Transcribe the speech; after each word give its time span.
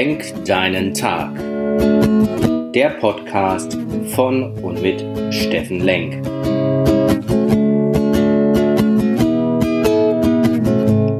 Lenk 0.00 0.46
deinen 0.46 0.94
Tag. 0.94 1.30
Der 2.72 2.88
Podcast 3.00 3.76
von 4.14 4.54
und 4.62 4.80
mit 4.80 5.04
Steffen 5.30 5.80
Lenk. 5.80 6.26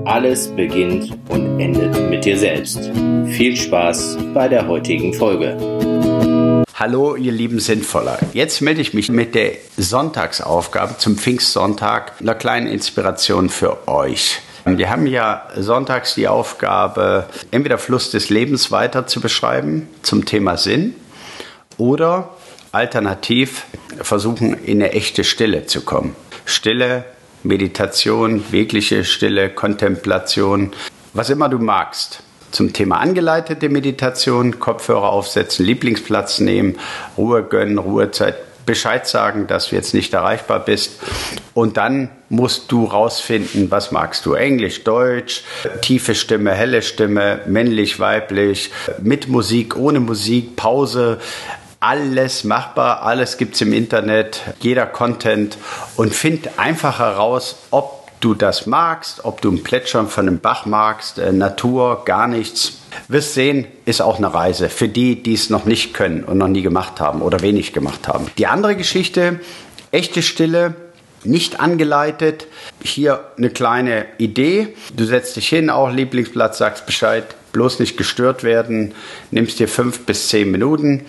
Alles 0.06 0.48
beginnt 0.56 1.14
und 1.28 1.60
endet 1.60 2.08
mit 2.08 2.24
dir 2.24 2.38
selbst. 2.38 2.90
Viel 3.26 3.54
Spaß 3.54 4.16
bei 4.32 4.48
der 4.48 4.66
heutigen 4.66 5.12
Folge. 5.12 5.58
Hallo, 6.72 7.16
ihr 7.16 7.32
lieben 7.32 7.60
Sinnvoller. 7.60 8.18
Jetzt 8.32 8.62
melde 8.62 8.80
ich 8.80 8.94
mich 8.94 9.10
mit 9.10 9.34
der 9.34 9.52
Sonntagsaufgabe 9.76 10.96
zum 10.96 11.18
Pfingstsonntag, 11.18 12.14
einer 12.18 12.34
kleinen 12.34 12.66
Inspiration 12.66 13.50
für 13.50 13.86
euch. 13.86 14.40
Wir 14.64 14.90
haben 14.90 15.06
ja 15.06 15.48
sonntags 15.56 16.14
die 16.14 16.28
Aufgabe, 16.28 17.26
entweder 17.50 17.78
Fluss 17.78 18.10
des 18.10 18.30
Lebens 18.30 18.70
weiter 18.70 19.06
zu 19.06 19.20
beschreiben 19.20 19.88
zum 20.02 20.24
Thema 20.26 20.56
Sinn 20.56 20.94
oder 21.78 22.30
alternativ 22.72 23.64
versuchen, 24.00 24.54
in 24.64 24.82
eine 24.82 24.92
echte 24.92 25.24
Stille 25.24 25.66
zu 25.66 25.80
kommen. 25.82 26.14
Stille, 26.44 27.04
Meditation, 27.42 28.44
wirkliche 28.50 29.04
Stille, 29.04 29.50
Kontemplation, 29.50 30.72
was 31.14 31.30
immer 31.30 31.48
du 31.48 31.58
magst. 31.58 32.22
Zum 32.50 32.72
Thema 32.72 32.98
angeleitete 32.98 33.68
Meditation, 33.68 34.58
Kopfhörer 34.58 35.10
aufsetzen, 35.10 35.64
Lieblingsplatz 35.64 36.40
nehmen, 36.40 36.78
Ruhe 37.16 37.44
gönnen, 37.44 37.78
Ruhezeit 37.78 38.34
Bescheid 38.70 39.04
sagen, 39.04 39.48
dass 39.48 39.70
du 39.70 39.74
jetzt 39.74 39.94
nicht 39.94 40.14
erreichbar 40.14 40.60
bist. 40.60 41.00
Und 41.54 41.76
dann 41.76 42.08
musst 42.28 42.70
du 42.70 42.84
rausfinden, 42.84 43.68
was 43.72 43.90
magst 43.90 44.24
du? 44.24 44.34
Englisch, 44.34 44.84
Deutsch, 44.84 45.42
tiefe 45.80 46.14
Stimme, 46.14 46.52
helle 46.54 46.80
Stimme, 46.82 47.40
männlich, 47.46 47.98
weiblich, 47.98 48.70
mit 49.02 49.26
Musik, 49.26 49.74
ohne 49.74 49.98
Musik, 49.98 50.54
Pause. 50.54 51.18
Alles 51.80 52.44
machbar, 52.44 53.02
alles 53.02 53.38
gibt 53.38 53.56
es 53.56 53.60
im 53.60 53.72
Internet, 53.72 54.42
jeder 54.60 54.86
Content 54.86 55.58
und 55.96 56.14
find 56.14 56.60
einfach 56.60 57.00
heraus, 57.00 57.56
ob 57.72 58.08
du 58.20 58.34
das 58.34 58.66
magst, 58.66 59.24
ob 59.24 59.40
du 59.40 59.50
ein 59.50 59.64
Plätschern 59.64 60.06
von 60.06 60.28
einem 60.28 60.38
Bach 60.38 60.64
magst, 60.64 61.18
äh, 61.18 61.32
Natur, 61.32 62.04
gar 62.04 62.28
nichts. 62.28 62.74
Wirst 63.10 63.34
sehen, 63.34 63.66
ist 63.86 64.00
auch 64.00 64.18
eine 64.18 64.32
Reise 64.32 64.68
für 64.68 64.86
die, 64.86 65.20
die 65.20 65.34
es 65.34 65.50
noch 65.50 65.64
nicht 65.64 65.94
können 65.94 66.22
und 66.22 66.38
noch 66.38 66.46
nie 66.46 66.62
gemacht 66.62 67.00
haben 67.00 67.22
oder 67.22 67.40
wenig 67.40 67.72
gemacht 67.72 68.06
haben. 68.06 68.28
Die 68.38 68.46
andere 68.46 68.76
Geschichte, 68.76 69.40
echte 69.90 70.22
Stille, 70.22 70.76
nicht 71.24 71.58
angeleitet. 71.58 72.46
Hier 72.82 73.24
eine 73.36 73.50
kleine 73.50 74.06
Idee. 74.18 74.68
Du 74.94 75.04
setzt 75.04 75.34
dich 75.34 75.48
hin, 75.48 75.70
auch 75.70 75.90
Lieblingsplatz, 75.90 76.58
sagst 76.58 76.86
Bescheid, 76.86 77.24
bloß 77.50 77.80
nicht 77.80 77.96
gestört 77.96 78.44
werden, 78.44 78.94
nimmst 79.32 79.58
dir 79.58 79.66
fünf 79.66 80.06
bis 80.06 80.28
zehn 80.28 80.50
Minuten 80.50 81.04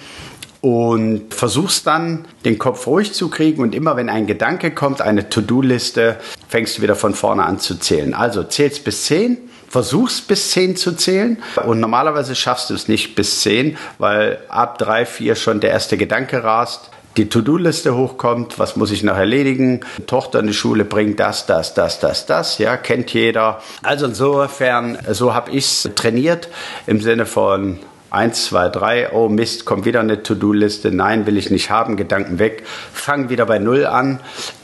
und 0.62 1.34
versuchst 1.34 1.88
dann 1.88 2.26
den 2.46 2.60
Kopf 2.60 2.86
ruhig 2.86 3.14
zu 3.14 3.30
kriegen. 3.30 3.64
Und 3.64 3.74
immer 3.74 3.98
wenn 3.98 4.10
ein 4.10 4.28
Gedanke 4.28 4.72
kommt, 4.72 5.02
eine 5.02 5.30
To-Do-Liste, 5.30 6.18
fängst 6.48 6.78
du 6.78 6.82
wieder 6.84 6.96
von 6.96 7.16
vorne 7.16 7.44
an 7.44 7.60
zu 7.60 7.76
zählen. 7.76 8.14
Also 8.14 8.44
zählst 8.44 8.84
bis 8.84 9.06
10, 9.06 9.38
versuchst 9.68 10.28
bis 10.28 10.52
10 10.52 10.76
zu 10.76 10.94
zählen. 10.94 11.42
Und 11.66 11.80
normalerweise 11.80 12.36
schaffst 12.36 12.70
du 12.70 12.76
es 12.76 12.88
nicht 12.88 13.16
bis 13.16 13.42
10, 13.42 13.78
weil 13.98 14.40
ab 14.50 14.78
3, 14.78 15.06
4 15.06 15.36
schon 15.36 15.60
der 15.60 15.72
erste 15.72 15.98
Gedanke 15.98 16.44
rast 16.44 16.92
die 17.18 17.28
To-Do-Liste 17.28 17.96
hochkommt, 17.96 18.58
was 18.58 18.78
muss 18.78 18.92
ich 18.92 19.04
noch 19.04 19.18
erledigen, 19.18 19.82
Tochter 20.08 20.40
in 20.40 20.48
die 20.48 20.54
Schule 20.54 20.86
bringt 20.86 21.20
das, 21.20 21.46
das, 21.46 21.74
das, 21.74 22.00
das, 22.00 22.26
das, 22.26 22.58
ja, 22.58 22.78
kennt 22.78 23.14
jeder. 23.14 23.62
Also 23.84 24.06
insofern, 24.06 24.98
so 25.12 25.34
habe 25.34 25.52
ich 25.52 25.66
es 25.66 25.90
trainiert 25.96 26.48
im 26.88 27.02
Sinne 27.02 27.26
von 27.26 27.80
1, 28.12 28.46
2, 28.48 28.70
3, 28.70 29.14
oh 29.14 29.30
Mist, 29.30 29.64
kommt 29.64 29.86
wieder 29.86 30.02
eine 30.02 30.22
To-Do-Liste, 30.22 30.92
nein, 30.92 31.26
will 31.26 31.38
ich 31.38 31.50
nicht 31.50 31.70
haben, 31.70 31.96
Gedanken 31.96 32.40
weg, 32.40 32.64
fang 32.92 33.30
wieder 33.30 33.46
bei 33.46 33.58
Null 33.58 33.86
an 33.86 34.20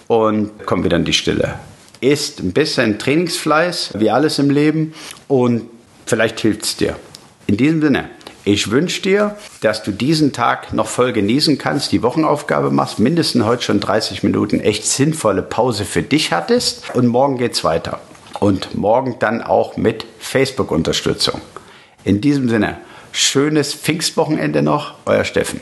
und 0.08 0.52
komm 0.66 0.84
wieder 0.84 0.97
in 0.97 1.06
die 1.06 1.13
Stille. 1.13 1.56
Ist 2.02 2.41
ein 2.41 2.52
bisschen 2.52 3.00
Trainingsfleiß, 3.00 3.94
wie 4.00 4.12
alles 4.12 4.38
im 4.38 4.50
Leben 4.50 4.94
und 5.30 5.69
vielleicht 6.06 6.41
hilft 6.41 6.63
es 6.66 6.75
dir. 6.75 6.97
In 7.47 7.56
diesem 7.56 7.81
Sinne, 7.81 8.09
ich 8.44 8.69
wünsche 8.69 9.02
dir, 9.02 9.38
dass 9.62 9.81
du 9.81 9.91
diesen 9.91 10.34
Tag 10.34 10.74
noch 10.74 10.88
voll 10.88 11.13
genießen 11.13 11.57
kannst, 11.57 11.94
die 11.94 12.03
Wochenaufgabe 12.03 12.69
machst, 12.69 13.00
mindestens 13.00 13.46
heute 13.46 13.63
schon 13.63 13.80
30 13.80 14.24
Minuten 14.24 14.59
echt 14.59 14.86
sinnvolle 14.86 15.41
Pause 15.41 15.86
für 15.86 16.02
dich 16.02 16.34
hattest 16.34 16.94
und 16.96 17.07
morgen 17.07 17.38
geht's 17.38 17.63
weiter. 17.63 18.02
Und 18.41 18.75
morgen 18.75 19.16
dann 19.19 19.41
auch 19.41 19.78
mit 19.78 20.06
Facebook-Unterstützung. 20.19 21.40
In 22.03 22.22
diesem 22.22 22.50
Sinne, 22.50 22.78
schönes 23.12 23.73
Pfingstwochenende 23.73 24.62
noch, 24.62 24.95
euer 25.06 25.23
Steffen. 25.23 25.59